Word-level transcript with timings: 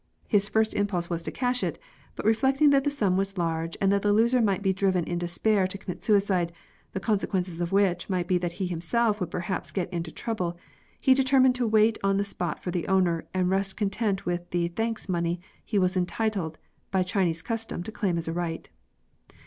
His 0.27 0.49
first 0.49 0.73
impulse 0.73 1.11
was 1.11 1.21
to 1.21 1.31
cash 1.31 1.63
it, 1.63 1.77
but 2.15 2.25
reflecting 2.25 2.71
that 2.71 2.83
the 2.83 2.89
sum 2.89 3.17
was 3.17 3.37
large 3.37 3.77
and 3.79 3.91
that 3.91 4.01
the 4.01 4.11
loser 4.11 4.41
might 4.41 4.63
be 4.63 4.73
driven 4.73 5.03
in 5.03 5.19
despair 5.19 5.67
to 5.67 5.77
commit 5.77 6.03
suicide, 6.03 6.51
the 6.93 6.99
consequences 6.99 7.61
of 7.61 7.71
which 7.71 8.09
might 8.09 8.25
be 8.27 8.39
that 8.39 8.53
he 8.53 8.65
himself 8.65 9.19
would 9.19 9.29
perhaps 9.29 9.69
get 9.69 9.93
into 9.93 10.11
trouble, 10.11 10.57
he 10.99 11.13
de 11.13 11.23
termined 11.23 11.53
to 11.53 11.67
wait 11.67 11.99
on 12.03 12.17
the 12.17 12.23
spot 12.23 12.63
for 12.63 12.71
the 12.71 12.87
owner 12.87 13.27
and 13.31 13.51
rest 13.51 13.77
content 13.77 14.25
with 14.25 14.49
the" 14.49 14.67
thanks 14.69 15.07
money" 15.07 15.39
he 15.63 15.77
was 15.77 15.95
entitled 15.95 16.57
by 16.89 17.03
Chinese 17.03 17.43
custom 17.43 17.83
to 17.83 17.91
claim 17.91 18.17
as 18.17 18.27
a 18.27 18.33
riglit. 18.33 18.69